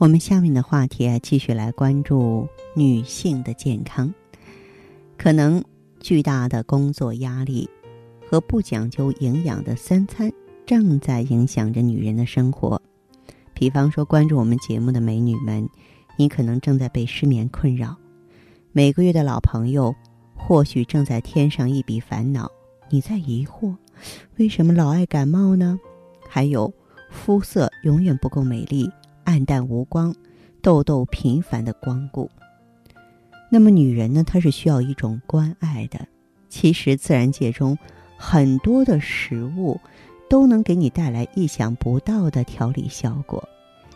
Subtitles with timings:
[0.00, 4.10] 我们下面的话题啊，继续来关注女性的健康。
[5.18, 5.62] 可能
[6.00, 7.68] 巨大的工作压力
[8.26, 10.32] 和不讲究营养的三餐，
[10.64, 12.80] 正在影响着女人的生活。
[13.52, 15.68] 比方说，关注我们节目的美女们，
[16.16, 17.94] 你可能正在被失眠困扰；
[18.72, 19.94] 每个月的老朋友，
[20.34, 22.50] 或许正在添上一笔烦恼。
[22.88, 23.76] 你在疑惑，
[24.38, 25.78] 为什么老爱感冒呢？
[26.26, 26.72] 还有，
[27.10, 28.90] 肤色永远不够美丽。
[29.30, 30.12] 暗淡无光，
[30.60, 32.28] 痘痘频繁的光顾。
[33.48, 34.24] 那么女人呢？
[34.24, 36.04] 她是需要一种关爱的。
[36.48, 37.78] 其实自然界中
[38.16, 39.78] 很多的食物
[40.28, 43.48] 都能给你带来意想不到的调理效果。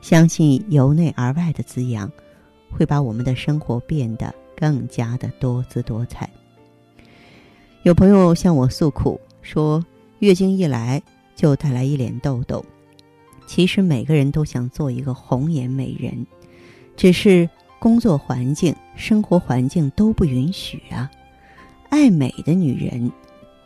[0.00, 2.10] 相信由内而外的滋养，
[2.70, 6.26] 会把我们的生活变得更加的多姿多彩。
[7.82, 9.84] 有朋友向我诉苦说，
[10.20, 11.02] 月经一来
[11.36, 12.64] 就带来一脸痘痘。
[13.48, 16.26] 其实每个人都想做一个红颜美人，
[16.98, 21.10] 只是工作环境、生活环境都不允许啊。
[21.88, 23.10] 爱美的女人，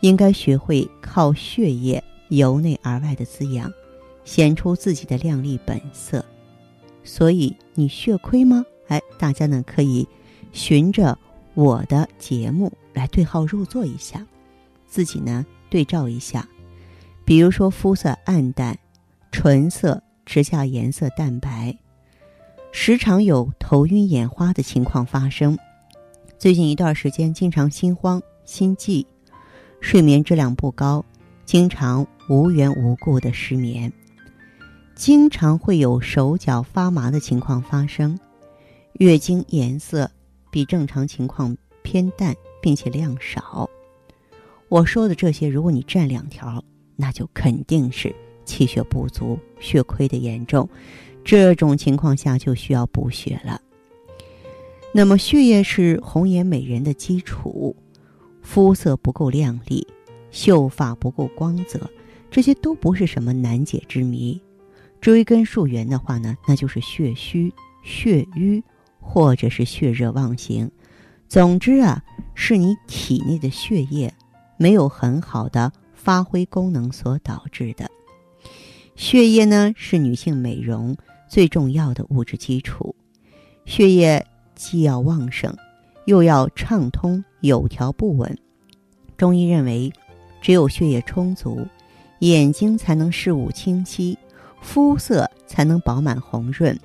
[0.00, 3.70] 应该学会靠血液由内而外的滋养，
[4.24, 6.24] 显出自己的靓丽本色。
[7.02, 8.64] 所以你血亏吗？
[8.86, 10.06] 哎，大家呢可以
[10.52, 11.18] 循着
[11.54, 14.24] 我的节目来对号入座一下，
[14.86, 16.48] 自己呢对照一下。
[17.24, 18.78] 比如说肤色暗淡。
[19.36, 21.76] 唇色、指甲颜色淡白，
[22.70, 25.58] 时常有头晕眼花的情况发生。
[26.38, 29.04] 最近一段时间，经常心慌、心悸，
[29.80, 31.04] 睡眠质量不高，
[31.44, 33.92] 经常无缘无故的失眠，
[34.94, 38.16] 经常会有手脚发麻的情况发生。
[39.00, 40.08] 月经颜色
[40.52, 43.68] 比正常情况偏淡，并且量少。
[44.68, 46.62] 我说的这些，如果你占两条，
[46.94, 48.14] 那就肯定是。
[48.44, 50.68] 气血不足、血亏的严重，
[51.24, 53.60] 这种情况下就需要补血了。
[54.92, 57.74] 那么，血液是红颜美人的基础，
[58.42, 59.86] 肤色不够亮丽，
[60.30, 61.90] 秀发不够光泽，
[62.30, 64.40] 这些都不是什么难解之谜。
[65.00, 68.62] 追根溯源的话呢，那就是血虚、血瘀，
[69.00, 70.70] 或者是血热妄行。
[71.28, 72.02] 总之啊，
[72.34, 74.12] 是你体内的血液
[74.56, 77.90] 没有很好的发挥功能所导致的。
[78.96, 80.96] 血液呢是女性美容
[81.28, 82.94] 最重要的物质基础，
[83.66, 84.24] 血液
[84.54, 85.54] 既要旺盛，
[86.04, 88.38] 又要畅通有条不紊。
[89.16, 89.92] 中医认为，
[90.40, 91.66] 只有血液充足，
[92.20, 94.16] 眼睛才能视物清晰，
[94.60, 96.78] 肤色才能饱满红润。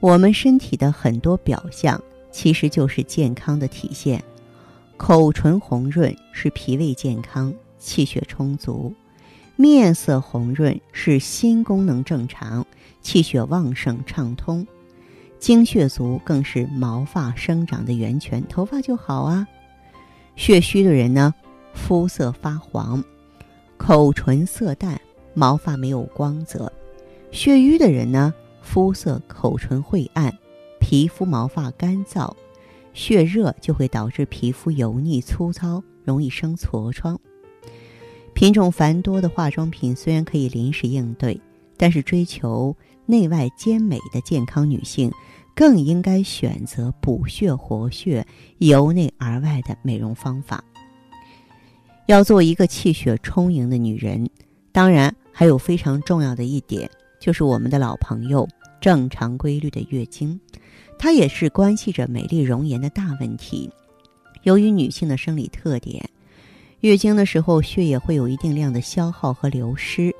[0.00, 4.22] 我们身体的很多表象其实就是健康的体现，
[4.96, 8.92] 口唇红润是脾胃健康，气血充足。
[9.56, 12.66] 面色红润是心功能正常，
[13.00, 14.66] 气血旺盛畅通，
[15.38, 19.46] 精血足更是毛发生长的源泉，头发就好啊。
[20.34, 21.32] 血虚的人呢，
[21.72, 23.02] 肤色发黄，
[23.76, 25.00] 口唇色淡，
[25.34, 26.68] 毛发没有光泽；
[27.30, 30.36] 血瘀的人呢，肤色口唇晦暗，
[30.80, 32.34] 皮肤毛发干燥，
[32.92, 37.16] 血热就会导致皮肤油腻粗糙，容易生痤疮。
[38.44, 41.40] 品种繁多的化妆品虽然可以临时应对，
[41.78, 45.10] 但是追求内外兼美的健康女性，
[45.56, 48.26] 更应该选择补血活血、
[48.58, 50.62] 由内而外的美容方法。
[52.04, 54.28] 要做一个气血充盈的女人，
[54.72, 56.86] 当然还有非常重要的一点，
[57.18, 58.46] 就是我们的老朋友
[58.78, 60.38] 正常规律的月经，
[60.98, 63.70] 它也是关系着美丽容颜的大问题。
[64.42, 66.06] 由于女性的生理特点。
[66.84, 70.14] 月经的时候，血液会有一定量的消耗和流失，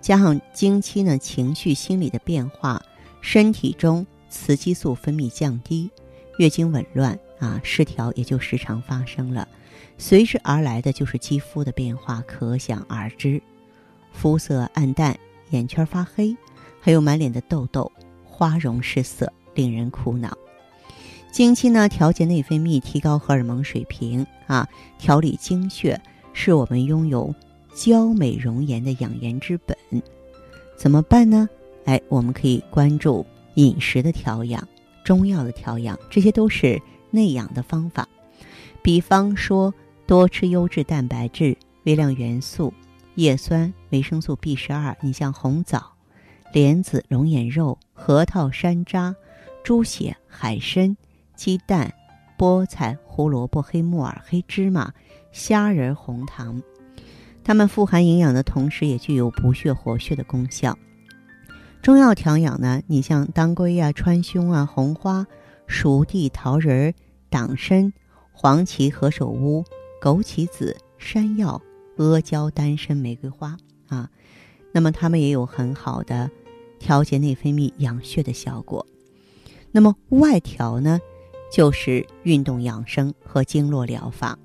[0.00, 2.82] 加上经期呢，情绪、心理的变化，
[3.20, 5.88] 身体中雌激素分泌降低，
[6.38, 9.46] 月经紊乱啊，失调也就时常发生了。
[9.96, 13.40] 随之而来的就是肌肤的变化，可想而知，
[14.10, 15.16] 肤色暗淡，
[15.50, 16.36] 眼圈发黑，
[16.80, 17.92] 还有满脸的痘痘，
[18.24, 20.36] 花容失色，令人苦恼。
[21.30, 24.66] 经期呢，调节内分泌，提高荷尔蒙水平啊，
[24.98, 26.00] 调理经血，
[26.32, 27.32] 是我们拥有
[27.74, 29.76] 娇美容颜的养颜之本。
[30.76, 31.48] 怎么办呢？
[31.84, 34.66] 哎，我们可以关注饮食的调养、
[35.04, 36.80] 中药的调养，这些都是
[37.10, 38.08] 内养的方法。
[38.82, 39.72] 比方说，
[40.06, 42.72] 多吃优质蛋白质、微量元素、
[43.14, 44.96] 叶酸、维生素 B 十二。
[45.02, 45.92] 你像红枣、
[46.52, 49.14] 莲子、龙眼肉、核桃、山楂、
[49.62, 50.96] 猪血、海参、
[51.38, 51.94] 鸡蛋、
[52.36, 54.92] 菠菜、胡萝卜、黑木耳、黑芝麻、
[55.30, 56.60] 虾仁、红糖，
[57.44, 60.76] 它们富含营养的同时，也具有补血活血的功效。
[61.80, 65.28] 中药调养呢，你像当归啊、川芎啊、红花、
[65.68, 66.92] 熟地、桃仁、
[67.30, 67.92] 党参、
[68.32, 69.64] 黄芪、何首乌、
[70.02, 71.62] 枸杞子、山药、
[71.98, 73.56] 阿胶、丹参、玫瑰花
[73.86, 74.10] 啊，
[74.72, 76.28] 那么它们也有很好的
[76.80, 78.84] 调节内分泌、养血的效果。
[79.70, 80.98] 那么外调呢，
[81.50, 84.38] 就是运动养生和经络疗法。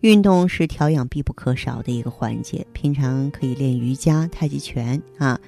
[0.00, 5.38] 运动是调养必不可少的一个环节，平常可以练瑜伽、太极拳啊。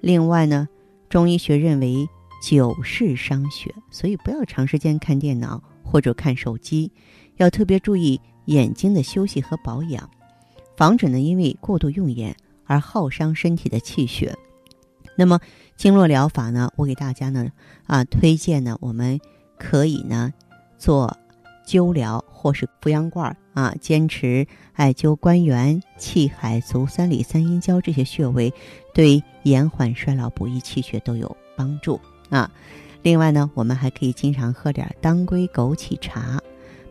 [0.00, 0.68] 另外呢，
[1.08, 2.08] 中医学认为
[2.40, 6.92] 久视伤血，所以不要长时间看电脑或者看手机，
[7.38, 10.08] 要特别注意眼睛的休息和保养，
[10.76, 14.36] 防止呢因为过度用眼而耗伤身体的气血。
[15.16, 15.40] 那么
[15.76, 17.50] 经络疗法呢，我给大家呢
[17.86, 19.18] 啊推荐呢，我们
[19.58, 20.32] 可以呢
[20.78, 21.16] 做
[21.66, 28.52] 灸疗或是扶阳罐啊，坚持艾灸关元、气海、足三里、三阴交这些穴位，
[28.94, 32.00] 对延缓衰老、补益气血都有帮助
[32.30, 32.50] 啊。
[33.02, 36.40] 另外呢，我们还可以经常喝点当归枸杞茶，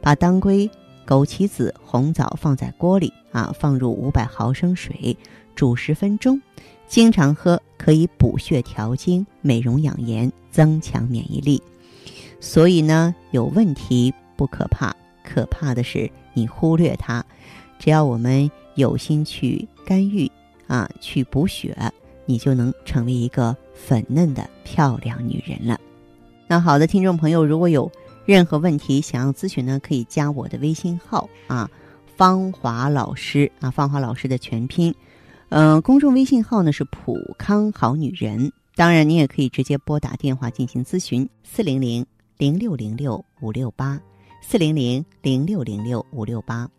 [0.01, 0.69] 把当归、
[1.07, 5.15] 枸杞子、红枣放在锅里啊，放入五百毫升水，
[5.55, 6.41] 煮十分钟，
[6.87, 11.61] 经常喝可以补血调经、美容养颜、增强免疫力。
[12.39, 16.09] 所以呢，有问题不可怕，可怕的是。
[16.37, 17.23] 你忽略它，
[17.79, 20.29] 只要我们有心去干预
[20.67, 21.73] 啊，去补血，
[22.25, 25.79] 你就能成为一个粉嫩的漂亮女人了。
[26.45, 27.89] 那好的，听众朋友，如果有
[28.25, 31.71] 任何问题想要咨询呢，可以加我的微信号啊，
[32.17, 34.93] 芳华老师啊，芳华老师的全拼，
[35.47, 38.51] 嗯，公众微信号呢是普康好女人。
[38.75, 42.05] 当然，你也可以直接拨打电话进行咨询，四零零
[42.37, 43.99] 零六零六五六八。
[44.41, 46.69] 四零零零六零六五六八。